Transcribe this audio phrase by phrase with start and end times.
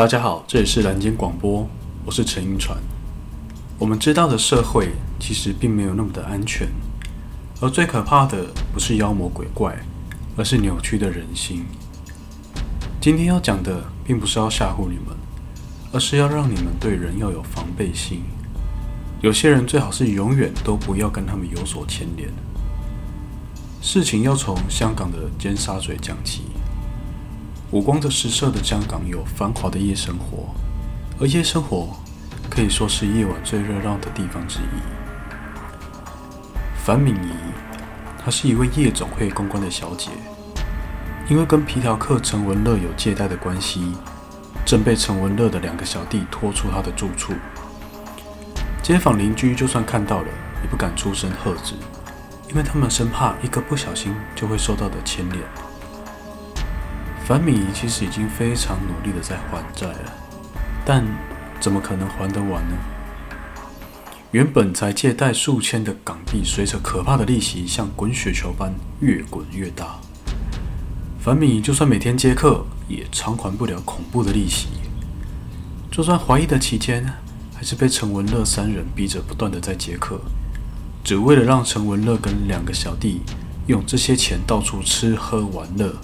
[0.00, 1.68] 大家好，这里是蓝间广播，
[2.06, 2.74] 我是陈英传。
[3.78, 6.66] 我们知道的社会其实并没有那么的安全，
[7.60, 9.78] 而最可怕的不是妖魔鬼怪，
[10.38, 11.66] 而是扭曲的人心。
[12.98, 15.14] 今天要讲的并不是要吓唬你们，
[15.92, 18.22] 而是要让你们对人要有防备心。
[19.20, 22.30] 有些人最好是永远都不要跟他们有所牵连。
[23.82, 26.44] 事情要从香港的尖沙咀讲起。
[27.72, 30.52] 五光着十色的香港有繁华的夜生活，
[31.20, 31.96] 而夜生活
[32.50, 34.82] 可以说是夜晚最热闹的地方之一。
[36.84, 37.30] 樊敏仪，
[38.18, 40.10] 她是一位夜总会公关的小姐，
[41.28, 43.92] 因为跟皮条客陈文乐有借贷的关系，
[44.66, 47.32] 正被陈文乐的两个小弟拖出他的住处。
[48.82, 50.28] 街坊邻居就算看到了，
[50.64, 51.76] 也不敢出声喝止，
[52.48, 55.40] 因为他们生怕一个不小心就会受到的牵连。
[57.30, 60.12] 樊敏仪其实已经非常努力的在还债了，
[60.84, 61.06] 但
[61.60, 62.76] 怎么可能还得完呢？
[64.32, 70.00] 原本才借贷数千的港币，随着可怕的利息像滚雪球般越滚越大。
[71.20, 74.66] 樊敏仪就算每天接客，也偿还不了恐怖的利息。
[75.88, 77.06] 就算怀疑的期间，
[77.54, 80.20] 还是被陈文乐三人逼着不断的在接客，
[81.04, 83.20] 只为了让陈文乐跟两个小弟
[83.68, 85.94] 用这些钱到处吃喝玩乐。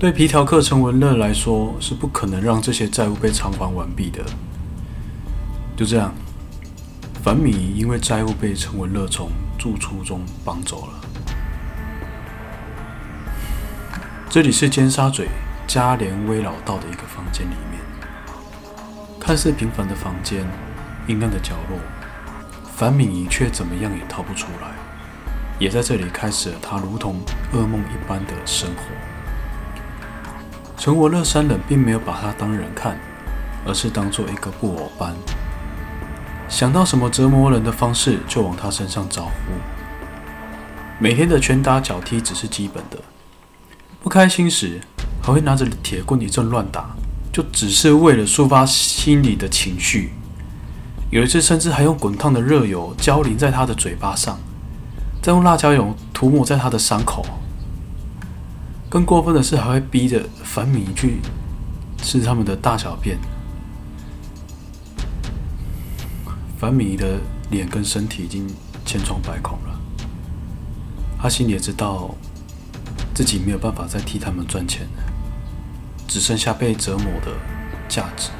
[0.00, 4.24] 对皮条客陈文乐来说，是不可能让这些债务被偿还完毕的。
[5.76, 6.14] 就这样，
[7.22, 9.28] 樊敏仪因为债务被陈文乐从
[9.58, 10.92] 住处中绑走了。
[14.30, 15.28] 这里是尖沙咀
[15.66, 17.78] 嘉联威老道的一个房间里面，
[19.20, 20.46] 看似平凡的房间，
[21.08, 21.78] 阴暗的角落，
[22.74, 24.68] 樊敏仪却怎么样也逃不出来，
[25.58, 27.16] 也在这里开始了她如同
[27.52, 28.84] 噩梦一般的生活。
[30.80, 32.98] 陈文乐三人并没有把他当人看，
[33.66, 35.14] 而是当做一个布偶般，
[36.48, 39.30] 想到什么折磨人的方式就往他身上招呼。
[40.98, 42.96] 每天的拳打脚踢只是基本的，
[44.02, 44.80] 不开心时
[45.22, 46.96] 还会拿着铁棍一阵乱打，
[47.30, 50.14] 就只是为了抒发心里的情绪。
[51.10, 54.40] 有一次甚至还用滚烫的热油浇淋在他的嘴巴上，
[55.20, 57.22] 再用辣椒油涂抹在他的伤口。
[58.90, 61.20] 更过分的是，还会逼着樊敏仪去
[61.98, 63.16] 吃他们的大小便。
[66.58, 67.20] 樊敏仪的
[67.52, 68.44] 脸跟身体已经
[68.84, 69.80] 千疮百孔了，
[71.22, 72.12] 他心里也知道
[73.14, 75.04] 自己没有办法再替他们赚钱了，
[76.08, 77.30] 只剩下被折磨的
[77.88, 78.30] 价值。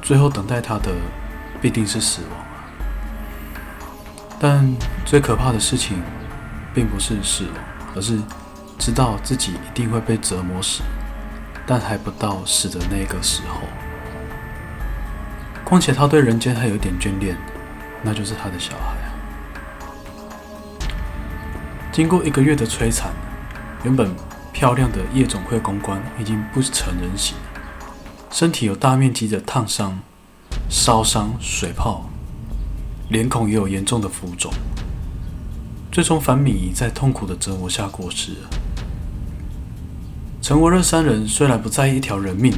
[0.00, 0.90] 最后等待他的
[1.60, 2.30] 必定是死亡。
[4.40, 6.02] 但最可怕的事情，
[6.74, 7.54] 并不是死亡，
[7.94, 8.18] 而是……
[8.84, 10.82] 知道自己一定会被折磨死，
[11.64, 13.60] 但还不到死的那个时候。
[15.64, 17.36] 况且他对人间还有点眷恋，
[18.02, 18.96] 那就是他的小孩。
[21.92, 23.12] 经过一个月的摧残，
[23.84, 24.12] 原本
[24.52, 27.36] 漂亮的夜总会公关已经不成人形，
[28.32, 29.96] 身体有大面积的烫伤、
[30.68, 32.10] 烧伤、水泡，
[33.10, 34.52] 脸孔也有严重的浮肿。
[35.92, 38.50] 最终，樊敏仪在痛苦的折磨下过世了。
[40.42, 42.52] 陈文乐三人虽然不在意一条人命，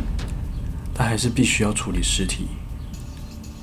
[0.95, 2.49] 但还是必须要处理尸体，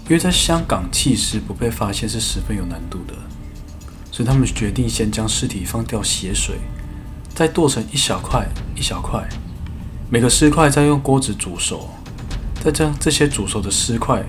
[0.05, 3.15] 因为在香港弃尸不被发现是十分有难度的，
[4.11, 6.57] 所以他们决定先将尸体放掉血水，
[7.33, 9.27] 再剁成一小块一小块，
[10.07, 11.89] 每个尸块再用锅子煮熟，
[12.63, 14.23] 再将这些煮熟的尸块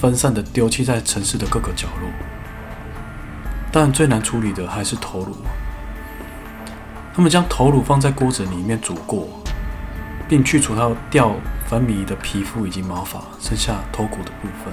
[0.00, 2.08] 分散的丢弃在城市的各个角落。
[3.70, 5.36] 但最难处理的还是头颅。
[7.16, 9.26] 他们将头颅放在锅子里面煮过，
[10.28, 11.34] 并去除掉掉
[11.66, 14.70] 樊米的皮肤以及毛发，剩下头骨的部分。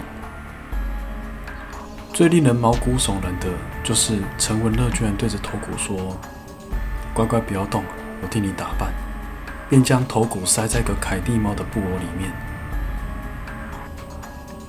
[2.14, 3.48] 最令人毛骨悚然的
[3.82, 6.18] 就是陈文乐居然对着头骨说
[7.16, 7.82] ：“乖乖不要动，
[8.22, 8.92] 我替你打扮。”
[9.70, 12.30] 便将头骨塞在一个凯蒂猫的布偶里面。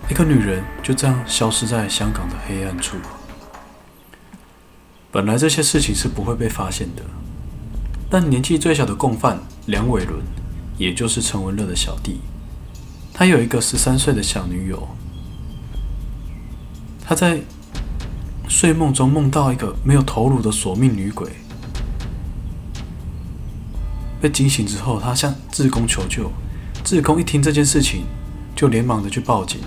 [0.09, 2.99] 一个女人就这样消失在香港的黑暗处。
[5.11, 7.03] 本来这些事情是不会被发现的。
[8.11, 10.21] 但年纪最小的共犯梁伟伦，
[10.79, 12.21] 也就是陈文乐的小弟，
[13.13, 14.89] 他有一个十三岁的小女友。
[17.07, 17.41] 他在
[18.49, 21.29] 睡梦中梦到一个没有头颅的索命女鬼，
[24.21, 26.31] 被惊醒之后，他向志工求救。
[26.83, 28.05] 志工一听这件事情，
[28.55, 29.61] 就连忙的去报警。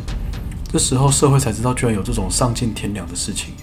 [0.72, 3.54] 这时候社会才知道，居然有这种丧尽天良的事情。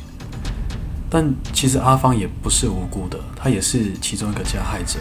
[1.09, 4.99] 但其实阿芳也不是无辜的，她也是其中一个加害者。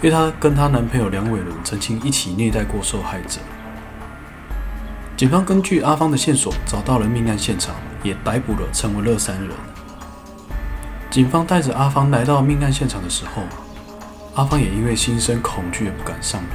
[0.00, 3.40] 因为她跟她男朋友梁伟伦曾经一起虐待过受害者。
[5.16, 9.50] 警方根据阿芳的线索找到了命案现场，也逮捕了陈文乐三人。
[11.10, 13.42] 警方带着阿芳来到命案现场的时候，
[14.34, 16.48] 阿芳也因为心生恐惧而不敢上楼。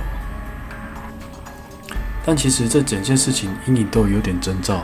[2.26, 4.82] 但其实这整件事情隐隐都有点征兆。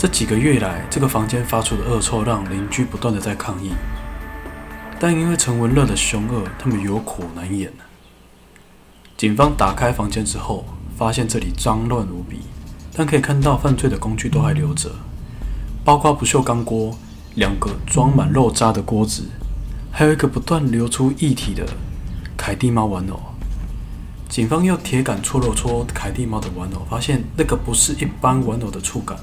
[0.00, 3.72] 这几个月来，这个房间发出的恶臭让邻居不断的在抗议。
[4.98, 7.70] 但因为陈文乐的凶恶，他们有苦难言。
[9.18, 10.64] 警方打开房间之后，
[10.96, 12.38] 发现这里脏乱无比，
[12.94, 14.90] 但可以看到犯罪的工具都还留着，
[15.84, 16.96] 包括不锈钢锅、
[17.34, 19.24] 两个装满肉渣的锅子，
[19.92, 21.66] 还有一个不断流出液体的
[22.38, 23.20] 凯蒂猫玩偶。
[24.30, 29.18] 警方用铁杆戳了戳凯蒂猫的玩偶，发现那个不是一般玩偶的触感。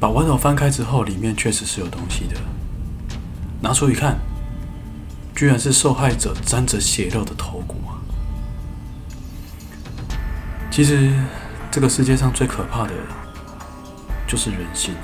[0.00, 2.36] 把玩偶翻开之后，里面确实是有东西的。
[3.60, 4.16] 拿出一看，
[5.34, 7.98] 居然是受害者沾着血肉的头骨啊！
[10.70, 11.12] 其实，
[11.68, 12.92] 这个世界上最可怕的，
[14.28, 14.94] 就是人性。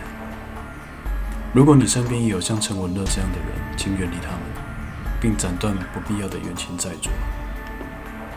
[1.52, 4.40] 如果你身边也有像陈文乐这样的人，请远离他们，
[5.20, 7.10] 并斩断不必要的冤亲债主。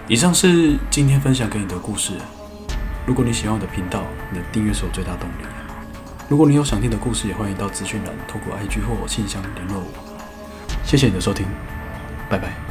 [0.07, 2.13] 以上是今天分享给你的故事。
[3.05, 4.01] 如果你喜欢我的频道，
[4.31, 5.43] 你的订阅是我最大动力。
[6.29, 9.87] 如果你有想听的故事，也欢迎到资讯栏透过 IG 或信箱联络我。
[10.83, 11.47] 谢谢你的收听，
[12.29, 12.66] 拜拜。